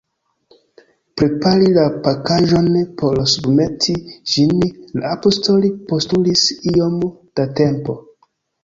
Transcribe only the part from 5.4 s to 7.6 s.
Store postulis iom da